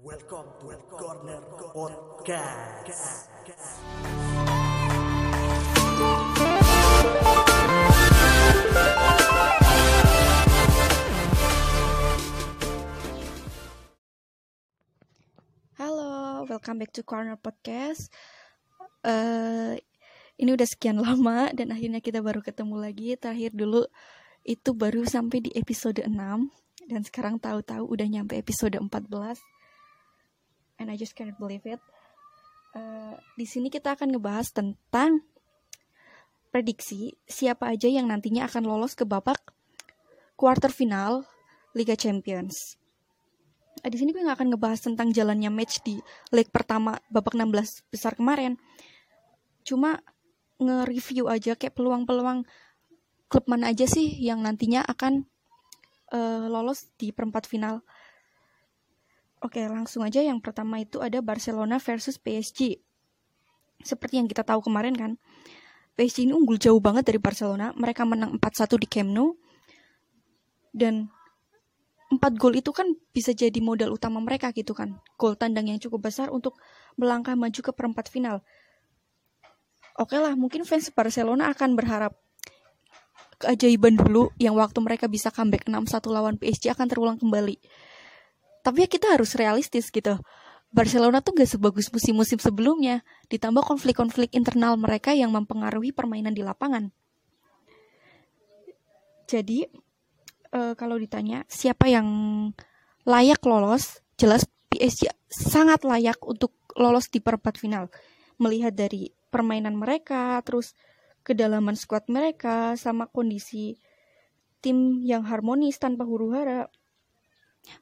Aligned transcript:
Welcome 0.00 0.48
to 0.64 0.72
Corner 0.96 1.44
Podcast. 1.76 3.28
Halo, 15.76 16.48
welcome 16.48 16.80
back 16.80 16.96
to 16.96 17.04
Corner 17.04 17.36
Podcast. 17.36 18.08
Eh, 19.04 19.76
ini 20.40 20.48
udah 20.48 20.64
sekian 20.64 20.96
lama 20.96 21.52
dan 21.60 21.76
akhirnya 21.76 22.00
kita 22.00 22.24
baru 22.24 22.40
ketemu 22.40 22.80
lagi. 22.80 23.20
Terakhir 23.20 23.52
dulu 23.52 23.84
itu 24.48 24.72
baru 24.72 25.04
sampai 25.04 25.44
di 25.44 25.52
episode 25.52 26.00
6 26.00 26.08
dan 26.88 27.04
sekarang 27.04 27.36
tahu-tahu 27.36 27.84
udah 27.84 28.08
nyampe 28.08 28.40
episode 28.40 28.80
14. 28.80 29.59
And 30.80 30.88
I 30.88 30.96
just 30.96 31.12
can't 31.12 31.36
believe 31.36 31.68
it. 31.68 31.78
Eh, 32.72 33.14
di 33.36 33.44
sini 33.44 33.68
kita 33.68 33.92
akan 33.98 34.16
ngebahas 34.16 34.48
tentang 34.56 35.20
prediksi 36.50 37.14
siapa 37.28 37.70
aja 37.70 37.86
yang 37.86 38.10
nantinya 38.10 38.46
akan 38.50 38.66
lolos 38.66 38.98
ke 38.98 39.06
babak 39.06 39.38
quarter 40.34 40.72
final 40.72 41.28
Liga 41.76 41.94
Champions. 41.94 42.80
Eh, 43.84 43.90
di 43.90 43.96
sini 43.98 44.10
gue 44.10 44.22
nggak 44.22 44.38
akan 44.40 44.48
ngebahas 44.54 44.80
tentang 44.82 45.12
jalannya 45.14 45.50
match 45.50 45.82
di 45.84 45.98
leg 46.34 46.48
pertama 46.48 46.98
babak 47.12 47.36
16 47.36 47.86
besar 47.90 48.14
kemarin. 48.18 48.58
Cuma 49.66 50.00
nge-review 50.60 51.26
aja 51.26 51.56
kayak 51.56 51.76
peluang-peluang 51.76 52.44
klub 53.30 53.44
mana 53.46 53.70
aja 53.70 53.86
sih 53.86 54.10
yang 54.20 54.42
nantinya 54.42 54.82
akan 54.86 55.26
eh, 56.14 56.44
lolos 56.50 56.90
di 56.98 57.10
perempat 57.10 57.46
final. 57.46 57.82
Oke, 59.40 59.64
langsung 59.64 60.04
aja 60.04 60.20
yang 60.20 60.36
pertama 60.36 60.84
itu 60.84 61.00
ada 61.00 61.24
Barcelona 61.24 61.80
versus 61.80 62.20
PSG. 62.20 62.76
Seperti 63.80 64.20
yang 64.20 64.28
kita 64.28 64.44
tahu 64.44 64.60
kemarin 64.60 64.92
kan, 64.92 65.16
PSG 65.96 66.28
ini 66.28 66.36
unggul 66.36 66.60
jauh 66.60 66.76
banget 66.76 67.08
dari 67.08 67.16
Barcelona. 67.16 67.72
Mereka 67.72 68.04
menang 68.04 68.36
4-1 68.36 68.76
di 68.76 68.88
Camp 68.88 69.08
Nou. 69.08 69.40
Dan 70.76 71.08
empat 72.12 72.36
gol 72.36 72.60
itu 72.60 72.68
kan 72.74 72.92
bisa 73.16 73.32
jadi 73.32 73.56
modal 73.64 73.96
utama 73.96 74.20
mereka 74.20 74.52
gitu 74.52 74.76
kan. 74.76 75.00
Gol 75.16 75.40
tandang 75.40 75.72
yang 75.72 75.80
cukup 75.80 76.12
besar 76.12 76.28
untuk 76.28 76.60
melangkah 77.00 77.32
maju 77.32 77.60
ke 77.64 77.72
perempat 77.72 78.12
final. 78.12 78.44
Oke 79.96 80.20
lah, 80.20 80.36
mungkin 80.36 80.68
fans 80.68 80.92
Barcelona 80.92 81.48
akan 81.48 81.80
berharap 81.80 82.12
keajaiban 83.40 83.96
dulu 83.96 84.36
yang 84.36 84.52
waktu 84.52 84.76
mereka 84.84 85.08
bisa 85.08 85.32
comeback 85.32 85.64
6-1 85.64 86.12
lawan 86.12 86.36
PSG 86.36 86.76
akan 86.76 86.86
terulang 86.92 87.16
kembali. 87.16 87.56
Tapi 88.60 88.84
ya 88.84 88.88
kita 88.88 89.16
harus 89.16 89.32
realistis 89.36 89.88
gitu. 89.88 90.20
Barcelona 90.70 91.18
tuh 91.18 91.34
gak 91.34 91.50
sebagus 91.50 91.90
musim-musim 91.90 92.38
sebelumnya, 92.38 93.02
ditambah 93.26 93.66
konflik-konflik 93.66 94.30
internal 94.30 94.78
mereka 94.78 95.10
yang 95.10 95.34
mempengaruhi 95.34 95.90
permainan 95.90 96.30
di 96.30 96.46
lapangan. 96.46 96.94
Jadi, 99.26 99.66
eh, 100.54 100.74
kalau 100.78 100.94
ditanya 100.94 101.42
siapa 101.50 101.90
yang 101.90 102.06
layak 103.02 103.42
lolos, 103.42 103.98
jelas 104.14 104.46
PSG 104.70 105.10
sangat 105.26 105.82
layak 105.82 106.22
untuk 106.22 106.54
lolos 106.78 107.10
di 107.10 107.18
perempat 107.18 107.58
final. 107.58 107.90
Melihat 108.38 108.74
dari 108.74 109.10
permainan 109.30 109.74
mereka, 109.74 110.38
terus 110.46 110.78
kedalaman 111.26 111.74
skuad 111.74 112.06
mereka, 112.06 112.78
sama 112.78 113.10
kondisi 113.10 113.78
tim 114.62 115.02
yang 115.02 115.26
harmonis 115.26 115.78
tanpa 115.82 116.06
huru 116.06 116.30
hara. 116.34 116.70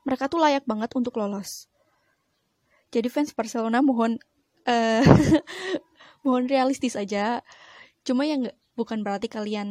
Mereka 0.07 0.31
tuh 0.31 0.41
layak 0.43 0.65
banget 0.65 0.91
untuk 0.95 1.17
lolos. 1.17 1.67
Jadi 2.89 3.09
fans 3.13 3.37
Barcelona 3.37 3.85
mohon 3.85 4.17
eh 4.65 5.05
mohon 6.25 6.49
realistis 6.49 6.97
aja. 6.97 7.45
Cuma 8.03 8.25
yang 8.25 8.49
bukan 8.79 9.05
berarti 9.05 9.29
kalian 9.29 9.69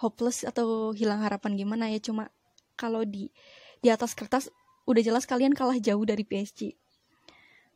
hopeless 0.00 0.48
atau 0.48 0.96
hilang 0.96 1.20
harapan 1.20 1.58
gimana 1.60 1.92
ya 1.92 2.00
cuma 2.00 2.32
kalau 2.78 3.04
di 3.04 3.28
di 3.84 3.88
atas 3.92 4.16
kertas 4.16 4.48
udah 4.88 5.02
jelas 5.04 5.28
kalian 5.28 5.52
kalah 5.52 5.76
jauh 5.76 6.02
dari 6.06 6.24
PSG. 6.24 6.72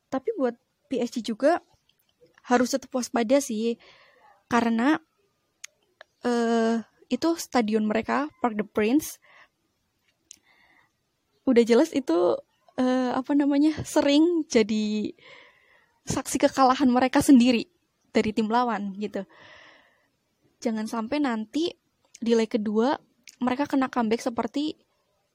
Tapi 0.08 0.28
buat 0.40 0.56
PSG 0.88 1.20
juga 1.20 1.60
harus 2.44 2.72
tetap 2.72 2.92
waspada 2.92 3.40
sih 3.40 3.76
karena 4.48 5.00
eh 6.24 6.80
itu 7.12 7.36
stadion 7.36 7.84
mereka 7.84 8.32
Park 8.40 8.56
the 8.56 8.64
Prince 8.64 9.20
udah 11.44 11.62
jelas 11.64 11.92
itu 11.92 12.40
eh, 12.80 13.10
apa 13.12 13.32
namanya 13.36 13.84
sering 13.84 14.48
jadi 14.48 15.12
saksi 16.04 16.36
kekalahan 16.48 16.88
mereka 16.88 17.24
sendiri 17.24 17.68
dari 18.12 18.30
tim 18.32 18.48
lawan 18.48 18.96
gitu. 19.00 19.24
Jangan 20.60 20.88
sampai 20.88 21.20
nanti 21.20 21.72
di 22.20 22.32
leg 22.32 22.48
kedua 22.48 22.96
mereka 23.42 23.68
kena 23.68 23.92
comeback 23.92 24.24
seperti 24.24 24.76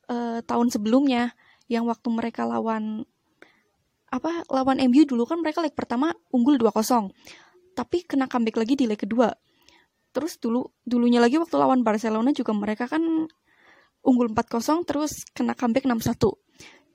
eh, 0.09 0.39
tahun 0.41 0.67
sebelumnya 0.73 1.33
yang 1.69 1.85
waktu 1.85 2.09
mereka 2.09 2.49
lawan 2.49 3.05
apa 4.09 4.41
lawan 4.49 4.81
MU 4.89 5.05
dulu 5.05 5.29
kan 5.29 5.37
mereka 5.37 5.61
leg 5.61 5.77
pertama 5.77 6.13
unggul 6.33 6.57
2-0. 6.57 7.13
Tapi 7.77 7.97
kena 8.09 8.25
comeback 8.25 8.57
lagi 8.57 8.73
di 8.73 8.89
leg 8.89 8.97
kedua. 8.97 9.29
Terus 10.09 10.41
dulu 10.41 10.65
dulunya 10.81 11.21
lagi 11.21 11.37
waktu 11.37 11.53
lawan 11.53 11.85
Barcelona 11.85 12.33
juga 12.33 12.57
mereka 12.57 12.89
kan 12.89 13.29
unggul 14.03 14.31
4-0 14.31 14.87
terus 14.87 15.27
kena 15.35 15.53
comeback 15.53 15.85
6-1. 15.85 16.15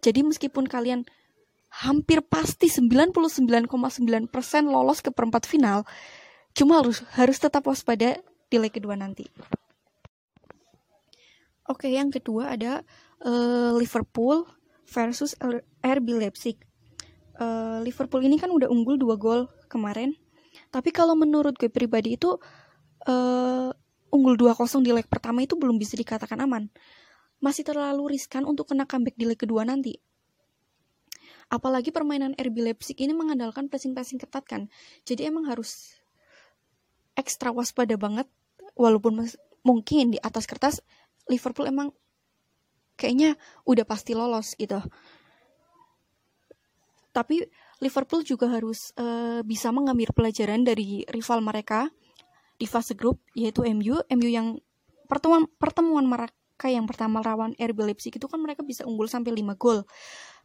Jadi 0.05 0.21
meskipun 0.21 0.69
kalian 0.69 1.09
hampir 1.83 2.23
pasti 2.23 2.71
99,9% 2.71 3.67
lolos 4.69 5.03
ke 5.03 5.11
perempat 5.11 5.49
final, 5.49 5.83
cuma 6.55 6.79
harus 6.79 7.03
harus 7.19 7.39
tetap 7.41 7.67
waspada 7.67 8.21
di 8.47 8.57
leg 8.61 8.71
kedua 8.71 8.95
nanti. 8.95 9.27
Oke, 11.65 11.89
yang 11.89 12.13
kedua 12.13 12.53
ada 12.55 12.85
eh, 13.25 13.73
Liverpool 13.75 14.45
versus 14.85 15.33
RB 15.81 16.07
Leipzig. 16.15 16.61
Eh, 17.41 17.79
Liverpool 17.83 18.23
ini 18.23 18.37
kan 18.37 18.53
udah 18.53 18.69
unggul 18.69 19.01
2 19.01 19.17
gol 19.17 19.49
kemarin. 19.67 20.13
Tapi 20.71 20.93
kalau 20.93 21.19
menurut 21.19 21.57
gue 21.57 21.73
pribadi 21.73 22.21
itu 22.21 22.37
eh, 23.09 23.73
unggul 24.15 24.39
2-0 24.39 24.87
di 24.87 24.95
leg 24.95 25.11
pertama 25.11 25.43
itu 25.43 25.59
belum 25.59 25.75
bisa 25.75 25.99
dikatakan 25.99 26.39
aman. 26.47 26.71
Masih 27.43 27.67
terlalu 27.67 28.15
riskan 28.15 28.47
untuk 28.47 28.71
kena 28.71 28.87
comeback 28.87 29.19
di 29.19 29.27
leg 29.27 29.37
kedua 29.37 29.67
nanti. 29.67 29.99
Apalagi 31.51 31.91
permainan 31.91 32.39
RB 32.39 32.57
Leipzig 32.63 32.97
ini 33.03 33.11
mengandalkan 33.11 33.67
pressing-pressing 33.67 34.23
ketat 34.23 34.47
kan. 34.47 34.71
Jadi 35.03 35.27
emang 35.27 35.51
harus 35.51 35.99
ekstra 37.19 37.51
waspada 37.51 37.99
banget 37.99 38.31
walaupun 38.79 39.27
mungkin 39.67 40.15
di 40.15 40.19
atas 40.23 40.47
kertas 40.47 40.79
Liverpool 41.27 41.67
emang 41.67 41.91
kayaknya 42.95 43.35
udah 43.67 43.85
pasti 43.85 44.15
lolos 44.15 44.55
gitu. 44.55 44.79
Tapi 47.15 47.47
Liverpool 47.79 48.27
juga 48.27 48.51
harus 48.51 48.91
eh, 48.99 49.43
bisa 49.47 49.71
mengambil 49.71 50.11
pelajaran 50.11 50.67
dari 50.67 51.07
rival 51.07 51.43
mereka 51.45 51.91
di 52.59 52.67
fase 52.67 52.95
grup 52.95 53.21
yaitu 53.35 53.63
MU. 53.67 54.01
MU 54.11 54.29
yang 54.29 54.59
pertemuan 55.11 55.47
pertemuan 55.59 56.07
mereka 56.07 56.67
yang 56.71 56.87
pertama 56.87 57.21
lawan 57.21 57.53
RB 57.59 57.79
Leipzig 57.83 58.15
itu 58.15 58.27
kan 58.31 58.39
mereka 58.39 58.63
bisa 58.63 58.87
unggul 58.87 59.11
sampai 59.11 59.35
5 59.35 59.55
gol. 59.59 59.83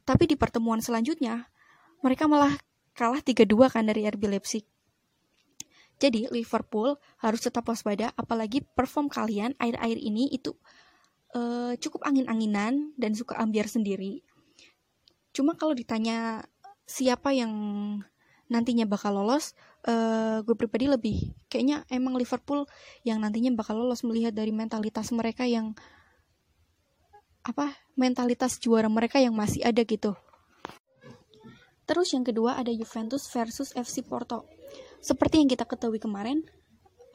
Tapi 0.03 0.25
di 0.25 0.36
pertemuan 0.36 0.81
selanjutnya 0.81 1.48
mereka 2.02 2.25
malah 2.25 2.56
kalah 2.98 3.22
3-2 3.22 3.69
kan 3.69 3.86
dari 3.86 4.03
RB 4.09 4.24
Leipzig. 4.28 4.66
Jadi 6.00 6.31
Liverpool 6.31 6.96
harus 7.19 7.44
tetap 7.44 7.68
waspada 7.68 8.16
apalagi 8.16 8.64
perform 8.64 9.12
kalian 9.12 9.52
air-air 9.59 10.00
ini 10.00 10.31
itu 10.31 10.56
eh, 11.36 11.75
cukup 11.75 12.08
angin-anginan 12.08 12.96
dan 12.96 13.12
suka 13.12 13.36
ambiar 13.36 13.68
sendiri. 13.68 14.24
Cuma 15.36 15.59
kalau 15.59 15.75
ditanya 15.75 16.48
siapa 16.88 17.36
yang 17.36 17.54
nantinya 18.50 18.90
bakal 18.90 19.13
lolos, 19.13 19.54
eh, 19.86 20.42
gue 20.42 20.56
pribadi 20.57 20.90
lebih 20.90 21.18
kayaknya 21.48 21.86
emang 21.94 22.18
Liverpool 22.18 22.66
yang 23.06 23.22
nantinya 23.22 23.54
bakal 23.54 23.78
lolos 23.78 24.01
melihat 24.01 24.34
dari 24.34 24.50
mentalitas 24.50 25.13
mereka 25.13 25.46
yang 25.46 25.78
apa 27.46 27.78
mentalitas 27.96 28.60
juara 28.60 28.90
mereka 28.92 29.22
yang 29.22 29.38
masih 29.38 29.63
ada 29.63 29.86
gitu. 29.86 30.18
Terus 31.90 32.13
yang 32.13 32.22
kedua 32.22 32.57
ada 32.57 32.69
Juventus 32.69 33.25
versus 33.34 33.74
FC 33.74 34.06
Porto. 34.06 34.46
Seperti 35.02 35.42
yang 35.42 35.50
kita 35.50 35.66
ketahui 35.66 35.98
kemarin, 35.98 36.45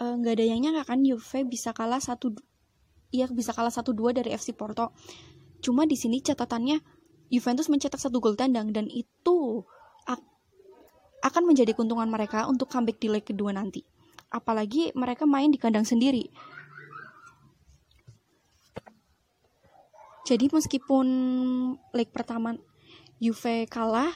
eh, 0.03 0.15
nggak 0.19 0.35
ada 0.41 0.45
yang 0.47 0.59
nyangka 0.63 0.95
kan 0.95 0.99
Juve 1.03 1.47
bisa 1.47 1.71
kalah 1.71 2.03
satu, 2.03 2.35
iya 3.15 3.31
bisa 3.31 3.55
kalah 3.55 3.71
satu 3.71 3.95
dua 3.95 4.11
dari 4.11 4.35
FC 4.35 4.55
Porto. 4.55 4.91
Cuma 5.63 5.87
di 5.87 5.95
sini 5.95 6.19
catatannya 6.19 6.83
Juventus 7.31 7.71
mencetak 7.71 8.03
satu 8.03 8.19
gol 8.19 8.35
tandang 8.35 8.75
dan 8.75 8.91
itu 8.91 9.63
akan 11.25 11.43
menjadi 11.49 11.73
keuntungan 11.73 12.07
mereka 12.07 12.45
untuk 12.45 12.69
comeback 12.69 13.01
di 13.01 13.09
leg 13.09 13.25
kedua 13.25 13.57
nanti. 13.57 13.81
Apalagi 14.29 14.93
mereka 14.93 15.25
main 15.25 15.49
di 15.49 15.57
kandang 15.57 15.89
sendiri. 15.89 16.29
Jadi 20.25 20.49
meskipun 20.53 21.07
leg 21.93 22.09
pertama 22.13 22.57
Juve 23.21 23.65
kalah, 23.69 24.13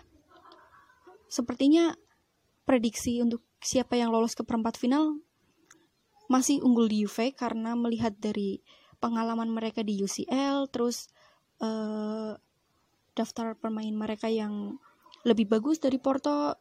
sepertinya 1.28 1.96
prediksi 2.64 3.20
untuk 3.24 3.44
siapa 3.60 3.96
yang 3.96 4.12
lolos 4.12 4.36
ke 4.36 4.44
perempat 4.44 4.76
final 4.76 5.20
masih 6.28 6.60
unggul 6.60 6.88
di 6.92 7.04
Juve 7.04 7.32
karena 7.32 7.72
melihat 7.72 8.12
dari 8.20 8.60
pengalaman 9.00 9.48
mereka 9.48 9.80
di 9.80 9.96
UCL, 10.04 10.68
terus 10.68 11.08
uh, 11.64 12.36
daftar 13.16 13.56
pemain 13.56 13.92
mereka 13.92 14.28
yang 14.28 14.76
lebih 15.24 15.48
bagus 15.48 15.80
dari 15.80 15.96
Porto, 15.96 16.56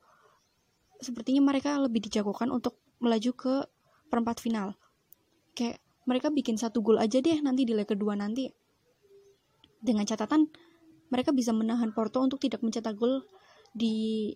sepertinya 1.02 1.42
mereka 1.44 1.78
lebih 1.78 2.04
dijagokan 2.06 2.50
untuk 2.50 2.78
melaju 3.02 3.32
ke 3.34 3.54
perempat 4.10 4.42
final. 4.42 4.74
Kayak 5.54 5.82
mereka 6.08 6.32
bikin 6.32 6.56
satu 6.56 6.80
gol 6.80 6.98
aja 6.98 7.20
deh 7.20 7.38
nanti 7.44 7.68
di 7.68 7.74
leg 7.76 7.86
kedua 7.86 8.16
nanti. 8.16 8.50
Dengan 9.78 10.08
catatan 10.08 10.50
mereka 11.08 11.32
bisa 11.32 11.56
menahan 11.56 11.94
Porto 11.94 12.20
untuk 12.20 12.42
tidak 12.42 12.64
mencetak 12.64 12.96
gol 12.96 13.24
di 13.72 14.34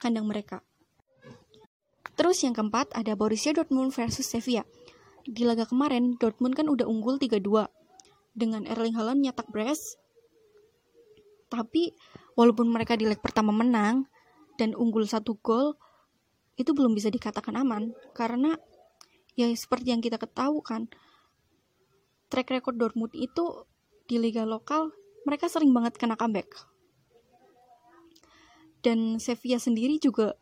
kandang 0.00 0.26
mereka. 0.26 0.62
Terus 2.18 2.42
yang 2.42 2.50
keempat 2.50 2.98
ada 2.98 3.14
Borussia 3.14 3.54
Dortmund 3.54 3.94
versus 3.94 4.26
Sevilla. 4.26 4.66
Di 5.22 5.46
laga 5.46 5.68
kemarin 5.68 6.18
Dortmund 6.18 6.58
kan 6.58 6.66
udah 6.66 6.88
unggul 6.88 7.20
3-2 7.20 7.68
dengan 8.34 8.66
Erling 8.66 8.98
Haaland 8.98 9.22
nyetak 9.22 9.46
brace. 9.50 9.94
Tapi 11.46 11.94
walaupun 12.34 12.66
mereka 12.68 12.98
di 12.98 13.06
leg 13.06 13.22
pertama 13.22 13.54
menang 13.54 14.06
dan 14.58 14.74
unggul 14.74 15.06
satu 15.06 15.38
gol, 15.38 15.78
itu 16.58 16.74
belum 16.74 16.92
bisa 16.92 17.08
dikatakan 17.08 17.54
aman. 17.54 17.94
Karena 18.12 18.58
ya 19.38 19.46
seperti 19.54 19.94
yang 19.94 20.02
kita 20.02 20.18
ketahui 20.18 20.60
kan 20.66 20.90
track 22.28 22.50
record 22.50 22.76
Dortmund 22.76 23.14
itu 23.14 23.64
di 24.10 24.18
liga 24.18 24.42
lokal 24.42 24.90
mereka 25.22 25.46
sering 25.46 25.70
banget 25.70 25.94
kena 25.96 26.18
comeback. 26.18 26.50
Dan 28.82 29.22
Sevilla 29.22 29.62
sendiri 29.62 30.02
juga 30.02 30.34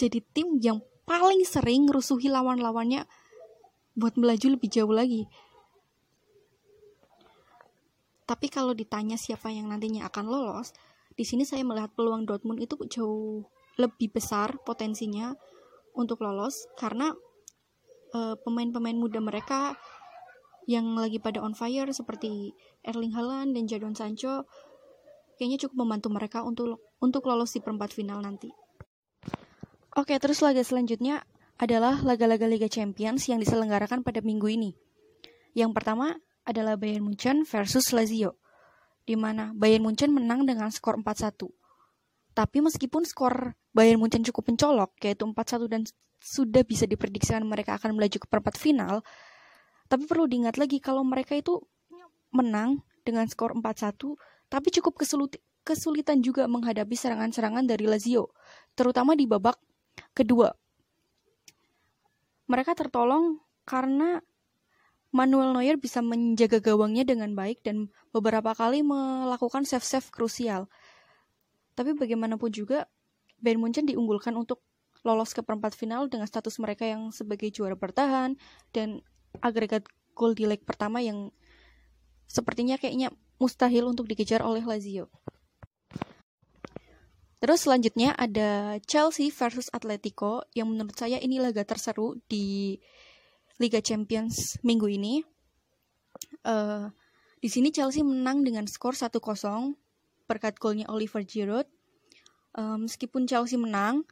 jadi 0.00 0.24
tim 0.32 0.56
yang 0.60 0.80
paling 1.04 1.44
sering 1.44 1.90
rusuhi 1.92 2.32
lawan-lawannya 2.32 3.04
buat 3.98 4.16
melaju 4.16 4.56
lebih 4.56 4.70
jauh 4.72 4.92
lagi. 4.92 5.28
Tapi 8.24 8.46
kalau 8.46 8.70
ditanya 8.70 9.18
siapa 9.18 9.50
yang 9.50 9.66
nantinya 9.66 10.06
akan 10.06 10.30
lolos 10.30 10.70
di 11.20 11.28
sini 11.28 11.44
saya 11.44 11.60
melihat 11.68 11.92
peluang 11.92 12.24
Dortmund 12.24 12.64
itu 12.64 12.80
jauh 12.88 13.44
lebih 13.76 14.08
besar 14.08 14.56
potensinya 14.64 15.36
untuk 15.92 16.24
lolos 16.24 16.64
karena 16.80 17.12
eh, 18.16 18.40
pemain-pemain 18.40 18.96
muda 18.96 19.20
mereka 19.20 19.76
yang 20.64 20.96
lagi 20.96 21.20
pada 21.20 21.44
on 21.44 21.52
fire 21.52 21.92
seperti 21.92 22.56
Erling 22.80 23.12
Haaland 23.12 23.52
dan 23.52 23.68
Jadon 23.68 23.92
Sancho 23.92 24.48
kayaknya 25.36 25.68
cukup 25.68 25.84
membantu 25.84 26.08
mereka 26.08 26.40
untuk 26.40 26.80
untuk 27.04 27.28
lolos 27.28 27.52
di 27.52 27.60
perempat 27.60 27.92
final 27.92 28.24
nanti. 28.24 28.48
Oke, 30.00 30.16
terus 30.16 30.40
laga 30.40 30.64
selanjutnya 30.64 31.20
adalah 31.60 32.00
laga-laga 32.00 32.48
Liga 32.48 32.72
Champions 32.72 33.28
yang 33.28 33.44
diselenggarakan 33.44 34.00
pada 34.00 34.24
minggu 34.24 34.48
ini. 34.48 34.72
Yang 35.52 35.76
pertama 35.76 36.16
adalah 36.48 36.80
Bayern 36.80 37.04
Munchen 37.04 37.44
versus 37.44 37.92
Lazio, 37.92 38.39
di 39.08 39.16
mana 39.16 39.52
Bayern 39.56 39.84
Munchen 39.84 40.12
menang 40.12 40.44
dengan 40.44 40.68
skor 40.72 41.00
4-1. 41.00 41.48
Tapi 42.36 42.58
meskipun 42.62 43.02
skor 43.04 43.58
Bayern 43.74 43.98
Munchen 43.98 44.22
cukup 44.22 44.50
mencolok, 44.52 44.94
yaitu 45.02 45.26
4-1 45.26 45.66
dan 45.66 45.82
sudah 46.20 46.62
bisa 46.62 46.84
diprediksikan 46.84 47.42
mereka 47.48 47.80
akan 47.80 47.96
melaju 47.96 48.16
ke 48.20 48.28
perempat 48.28 48.60
final, 48.60 49.00
tapi 49.88 50.04
perlu 50.04 50.28
diingat 50.28 50.60
lagi 50.60 50.78
kalau 50.78 51.00
mereka 51.02 51.34
itu 51.34 51.58
menang 52.30 52.84
dengan 53.02 53.26
skor 53.26 53.56
4-1, 53.56 53.96
tapi 54.52 54.68
cukup 54.70 55.00
kesulitan 55.64 56.20
juga 56.22 56.46
menghadapi 56.46 56.94
serangan-serangan 56.94 57.64
dari 57.66 57.88
Lazio, 57.88 58.30
terutama 58.76 59.16
di 59.16 59.26
babak 59.26 59.58
kedua. 60.14 60.52
Mereka 62.46 62.76
tertolong 62.78 63.40
karena 63.66 64.22
Manuel 65.10 65.50
Neuer 65.50 65.74
bisa 65.74 65.98
menjaga 66.00 66.62
gawangnya 66.62 67.02
dengan 67.02 67.34
baik 67.34 67.66
dan 67.66 67.90
beberapa 68.14 68.54
kali 68.54 68.86
melakukan 68.86 69.66
save-save 69.66 70.06
krusial. 70.14 70.70
Tapi 71.74 71.98
bagaimanapun 71.98 72.54
juga, 72.54 72.86
Bayern 73.42 73.58
Munchen 73.58 73.90
diunggulkan 73.90 74.38
untuk 74.38 74.62
lolos 75.02 75.34
ke 75.34 75.42
perempat 75.42 75.74
final 75.74 76.06
dengan 76.06 76.30
status 76.30 76.60
mereka 76.62 76.86
yang 76.86 77.10
sebagai 77.10 77.50
juara 77.50 77.74
bertahan 77.74 78.36
dan 78.70 79.02
agregat 79.40 79.88
gol 80.14 80.36
di 80.36 80.44
leg 80.44 80.60
pertama 80.62 81.00
yang 81.00 81.32
sepertinya 82.28 82.76
kayaknya 82.76 83.10
mustahil 83.40 83.88
untuk 83.90 84.06
dikejar 84.06 84.44
oleh 84.44 84.62
Lazio. 84.62 85.10
Terus 87.40 87.64
selanjutnya 87.64 88.12
ada 88.20 88.76
Chelsea 88.84 89.32
versus 89.32 89.72
Atletico 89.72 90.44
yang 90.52 90.68
menurut 90.68 90.92
saya 90.92 91.16
ini 91.16 91.40
laga 91.40 91.64
terseru 91.64 92.20
di 92.28 92.76
Liga 93.60 93.84
Champions 93.84 94.56
minggu 94.64 94.88
ini. 94.88 95.20
Uh, 96.42 96.88
di 97.44 97.52
sini 97.52 97.68
Chelsea 97.68 98.00
menang 98.00 98.40
dengan 98.40 98.64
skor 98.64 98.96
1-0 98.96 99.20
berkat 100.24 100.56
golnya 100.56 100.88
Oliver 100.88 101.20
Giroud. 101.20 101.68
Uh, 102.56 102.80
meskipun 102.80 103.28
Chelsea 103.28 103.60
menang, 103.60 104.08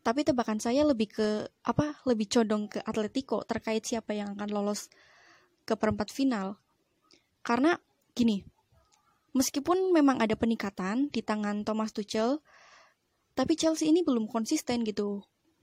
tapi 0.00 0.24
tebakan 0.24 0.56
saya 0.56 0.82
lebih 0.82 1.12
ke 1.12 1.28
apa 1.60 2.00
lebih 2.08 2.26
condong 2.26 2.72
ke 2.72 2.80
Atletico 2.80 3.44
terkait 3.44 3.84
siapa 3.84 4.16
yang 4.16 4.32
akan 4.32 4.48
lolos 4.48 4.88
ke 5.68 5.76
perempat 5.76 6.08
final 6.08 6.56
karena 7.44 7.76
gini 8.16 8.42
meskipun 9.36 9.92
memang 9.92 10.18
ada 10.18 10.34
peningkatan 10.34 11.12
di 11.12 11.20
tangan 11.20 11.62
Thomas 11.68 11.92
Tuchel 11.92 12.40
tapi 13.36 13.54
Chelsea 13.60 13.92
ini 13.92 14.00
belum 14.00 14.26
konsisten 14.26 14.82
gitu 14.88 15.20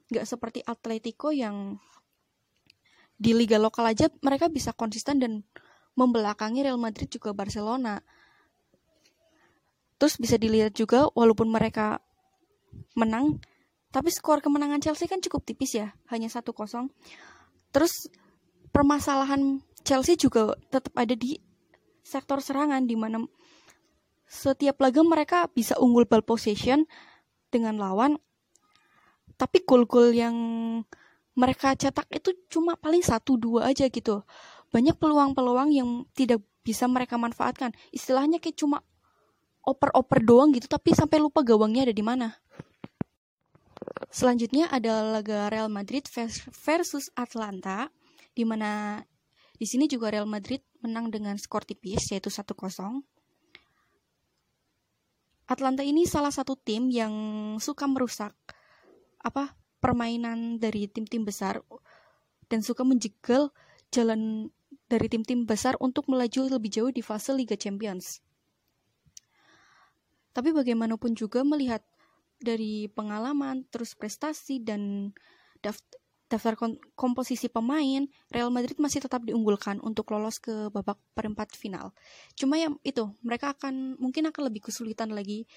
nggak 0.08 0.26
seperti 0.26 0.60
Atletico 0.64 1.32
yang 1.32 1.78
di 3.18 3.34
liga 3.34 3.58
lokal 3.58 3.90
aja 3.92 4.08
mereka 4.22 4.48
bisa 4.48 4.72
konsisten 4.72 5.18
dan 5.18 5.42
membelakangi 5.98 6.62
Real 6.62 6.78
Madrid 6.78 7.10
juga 7.10 7.34
Barcelona 7.34 8.00
terus 9.98 10.16
bisa 10.22 10.38
dilihat 10.38 10.78
juga 10.78 11.10
walaupun 11.18 11.50
mereka 11.50 12.00
menang 12.94 13.42
tapi 13.98 14.12
skor 14.12 14.44
kemenangan 14.44 14.84
Chelsea 14.84 15.08
kan 15.08 15.24
cukup 15.24 15.48
tipis 15.48 15.80
ya, 15.80 15.96
hanya 16.12 16.28
1-0. 16.28 16.54
Terus 17.72 18.12
permasalahan 18.76 19.64
Chelsea 19.88 20.20
juga 20.20 20.54
tetap 20.68 20.92
ada 20.94 21.16
di 21.16 21.40
sektor 22.04 22.44
serangan 22.44 22.84
di 22.84 22.94
mana 23.00 23.24
setiap 24.28 24.84
laga 24.84 25.02
mereka 25.08 25.48
bisa 25.50 25.80
unggul 25.80 26.04
ball 26.04 26.22
possession 26.22 26.84
dengan 27.48 27.80
lawan 27.80 28.20
tapi 29.38 29.62
gol-gol 29.62 30.12
yang 30.12 30.36
mereka 31.38 31.78
cetak 31.78 32.10
itu 32.10 32.34
cuma 32.50 32.74
paling 32.74 33.06
satu 33.06 33.38
dua 33.38 33.70
aja 33.70 33.86
gitu. 33.86 34.26
Banyak 34.74 34.98
peluang-peluang 34.98 35.70
yang 35.70 35.90
tidak 36.18 36.42
bisa 36.66 36.90
mereka 36.90 37.16
manfaatkan. 37.16 37.72
Istilahnya 37.94 38.42
kayak 38.42 38.58
cuma 38.58 38.82
oper-oper 39.62 40.26
doang 40.26 40.50
gitu 40.52 40.66
tapi 40.66 40.98
sampai 40.98 41.22
lupa 41.22 41.46
gawangnya 41.46 41.88
ada 41.88 41.96
di 41.96 42.02
mana. 42.02 42.34
Selanjutnya 44.10 44.66
ada 44.74 45.06
laga 45.06 45.54
Real 45.54 45.70
Madrid 45.70 46.08
versus 46.66 47.14
Atlanta, 47.14 47.92
di 48.34 48.42
mana 48.48 49.04
di 49.58 49.66
sini 49.70 49.86
juga 49.86 50.10
Real 50.10 50.26
Madrid 50.26 50.64
menang 50.82 51.14
dengan 51.14 51.38
skor 51.38 51.68
tipis 51.68 52.10
yaitu 52.10 52.34
1-0. 52.34 52.58
Atlanta 55.48 55.84
ini 55.86 56.04
salah 56.04 56.34
satu 56.34 56.60
tim 56.60 56.92
yang 56.92 57.14
suka 57.62 57.88
merusak 57.88 58.36
apa 59.28 59.60
permainan 59.84 60.58
dari 60.58 60.88
tim-tim 60.88 61.28
besar 61.28 61.60
dan 62.48 62.64
suka 62.64 62.88
menjegal 62.88 63.52
jalan 63.92 64.50
dari 64.88 65.12
tim-tim 65.12 65.44
besar 65.44 65.76
untuk 65.84 66.08
melaju 66.08 66.48
lebih 66.48 66.72
jauh 66.72 66.92
di 66.92 67.04
fase 67.04 67.36
Liga 67.36 67.60
Champions. 67.60 68.24
Tapi 70.32 70.54
bagaimanapun 70.56 71.18
juga 71.18 71.44
melihat 71.44 71.84
dari 72.38 72.88
pengalaman, 72.94 73.66
terus 73.74 73.98
prestasi 73.98 74.62
dan 74.62 75.12
daftar, 75.60 76.54
komposisi 76.94 77.50
pemain, 77.50 78.06
Real 78.30 78.54
Madrid 78.54 78.78
masih 78.78 79.02
tetap 79.02 79.26
diunggulkan 79.26 79.82
untuk 79.82 80.14
lolos 80.14 80.38
ke 80.38 80.70
babak 80.70 81.02
perempat 81.18 81.58
final. 81.58 81.92
Cuma 82.38 82.62
yang 82.62 82.78
itu, 82.86 83.10
mereka 83.26 83.58
akan 83.58 83.98
mungkin 83.98 84.30
akan 84.30 84.54
lebih 84.54 84.70
kesulitan 84.70 85.10
lagi 85.10 85.50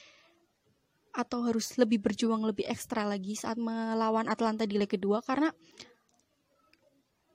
atau 1.10 1.42
harus 1.46 1.74
lebih 1.74 1.98
berjuang 1.98 2.42
lebih 2.46 2.66
ekstra 2.70 3.02
lagi 3.02 3.34
saat 3.34 3.58
melawan 3.58 4.30
Atlanta 4.30 4.62
di 4.66 4.78
leg 4.78 4.90
kedua 4.90 5.20
karena 5.24 5.50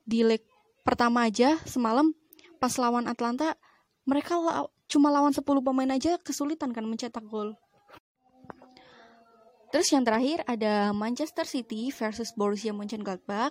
di 0.06 0.24
leg 0.24 0.40
pertama 0.86 1.26
aja 1.26 1.58
semalam 1.66 2.14
pas 2.56 2.72
lawan 2.80 3.10
Atlanta 3.10 3.58
mereka 4.06 4.38
la 4.38 4.64
cuma 4.86 5.10
lawan 5.10 5.34
10 5.34 5.42
pemain 5.42 5.90
aja 5.90 6.14
kesulitan 6.22 6.70
kan 6.70 6.86
mencetak 6.86 7.26
gol. 7.26 7.58
Terus 9.74 9.90
yang 9.90 10.06
terakhir 10.06 10.46
ada 10.46 10.94
Manchester 10.94 11.42
City 11.42 11.90
versus 11.90 12.30
Borussia 12.38 12.70
Mönchengladbach 12.70 13.50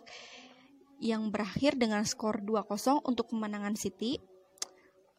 yang 1.04 1.28
berakhir 1.28 1.76
dengan 1.76 2.08
skor 2.08 2.40
2-0 2.40 3.04
untuk 3.04 3.36
kemenangan 3.36 3.76
City. 3.76 4.18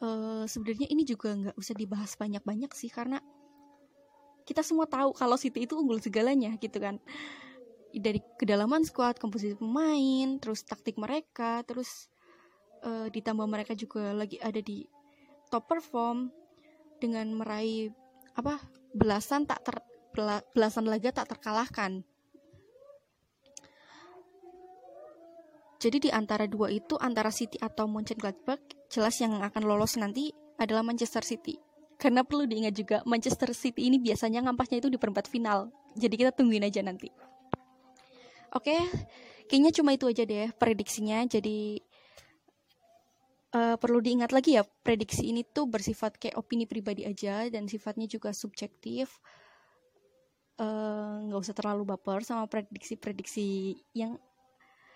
uh, 0.00 0.44
sebenarnya 0.44 0.88
ini 0.92 1.08
juga 1.08 1.32
nggak 1.32 1.56
usah 1.56 1.72
dibahas 1.76 2.16
banyak-banyak 2.20 2.68
sih 2.76 2.92
karena 2.92 3.20
kita 4.46 4.62
semua 4.62 4.86
tahu 4.86 5.12
kalau 5.12 5.34
City 5.34 5.66
itu 5.66 5.74
unggul 5.74 5.98
segalanya 5.98 6.54
gitu 6.56 6.78
kan 6.78 7.02
dari 7.96 8.20
kedalaman 8.36 8.84
squad, 8.84 9.16
komposisi 9.16 9.56
pemain, 9.56 10.36
terus 10.36 10.60
taktik 10.68 11.00
mereka, 11.00 11.64
terus 11.64 12.12
uh, 12.84 13.08
ditambah 13.08 13.48
mereka 13.48 13.72
juga 13.72 14.12
lagi 14.12 14.36
ada 14.40 14.60
di 14.60 14.84
top 15.48 15.64
perform 15.64 16.28
dengan 17.00 17.28
meraih 17.32 17.92
apa 18.36 18.60
belasan 18.92 19.48
tak 19.48 19.64
ter 19.64 19.76
belasan 20.52 20.88
laga 20.88 21.12
tak 21.12 21.36
terkalahkan. 21.36 22.04
Jadi 25.76 26.08
di 26.08 26.10
antara 26.10 26.48
dua 26.48 26.72
itu 26.72 26.96
antara 26.96 27.28
City 27.28 27.60
atau 27.60 27.84
Mönchengladbach 27.84 28.64
jelas 28.88 29.20
yang 29.20 29.44
akan 29.44 29.62
lolos 29.68 30.00
nanti 30.00 30.32
adalah 30.56 30.80
Manchester 30.80 31.20
City. 31.20 31.65
Karena 31.96 32.20
perlu 32.22 32.44
diingat 32.44 32.74
juga 32.76 32.96
Manchester 33.08 33.56
City 33.56 33.88
ini 33.88 33.96
biasanya 33.96 34.44
ngampasnya 34.44 34.84
itu 34.84 34.88
di 34.92 35.00
perempat 35.00 35.26
final. 35.32 35.72
Jadi 35.96 36.14
kita 36.20 36.30
tungguin 36.32 36.68
aja 36.68 36.84
nanti. 36.84 37.08
Oke, 38.52 38.76
kayaknya 39.48 39.72
cuma 39.72 39.96
itu 39.96 40.04
aja 40.04 40.22
deh 40.28 40.52
prediksinya. 40.56 41.24
Jadi 41.24 41.80
uh, 43.56 43.76
perlu 43.80 44.04
diingat 44.04 44.30
lagi 44.36 44.60
ya 44.60 44.62
prediksi 44.64 45.32
ini 45.32 45.40
tuh 45.44 45.64
bersifat 45.68 46.20
kayak 46.20 46.36
opini 46.36 46.68
pribadi 46.68 47.08
aja 47.08 47.48
dan 47.48 47.64
sifatnya 47.64 48.04
juga 48.04 48.36
subjektif. 48.36 49.20
Eh, 50.56 51.16
nggak 51.28 51.36
uh, 51.36 51.44
usah 51.44 51.52
terlalu 51.52 51.84
baper 51.84 52.24
sama 52.24 52.48
prediksi-prediksi 52.48 53.76
yang 53.92 54.16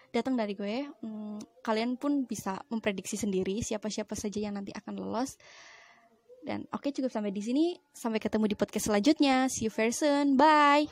datang 0.09 0.33
dari 0.33 0.57
gue. 0.57 0.89
Hmm, 1.05 1.37
kalian 1.61 2.01
pun 2.01 2.25
bisa 2.25 2.65
memprediksi 2.73 3.21
sendiri 3.21 3.61
siapa-siapa 3.61 4.17
saja 4.17 4.41
yang 4.41 4.57
nanti 4.57 4.73
akan 4.73 4.97
lolos. 4.97 5.37
Dan 6.41 6.65
oke 6.73 6.89
okay, 6.89 6.91
cukup 6.97 7.13
sampai 7.13 7.31
di 7.31 7.43
sini. 7.45 7.77
Sampai 7.93 8.19
ketemu 8.19 8.51
di 8.51 8.57
podcast 8.57 8.89
selanjutnya. 8.89 9.47
See 9.53 9.69
you 9.69 9.73
very 9.73 9.93
soon. 9.93 10.41
Bye. 10.41 10.89